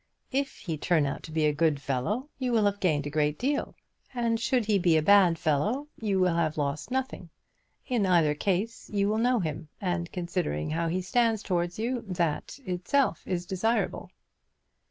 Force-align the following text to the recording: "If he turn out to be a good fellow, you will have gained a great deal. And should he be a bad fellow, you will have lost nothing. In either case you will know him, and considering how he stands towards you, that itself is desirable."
"If 0.31 0.57
he 0.57 0.79
turn 0.79 1.05
out 1.05 1.21
to 1.21 1.31
be 1.31 1.45
a 1.45 1.53
good 1.53 1.79
fellow, 1.79 2.27
you 2.39 2.51
will 2.51 2.65
have 2.65 2.79
gained 2.79 3.05
a 3.05 3.11
great 3.11 3.37
deal. 3.37 3.75
And 4.15 4.39
should 4.39 4.65
he 4.65 4.79
be 4.79 4.97
a 4.97 5.01
bad 5.03 5.37
fellow, 5.37 5.89
you 6.01 6.19
will 6.19 6.33
have 6.33 6.57
lost 6.57 6.89
nothing. 6.89 7.29
In 7.85 8.07
either 8.07 8.33
case 8.33 8.89
you 8.91 9.07
will 9.07 9.19
know 9.19 9.39
him, 9.41 9.69
and 9.79 10.11
considering 10.11 10.71
how 10.71 10.87
he 10.87 11.03
stands 11.03 11.43
towards 11.43 11.77
you, 11.77 12.03
that 12.07 12.57
itself 12.65 13.27
is 13.27 13.45
desirable." 13.45 14.09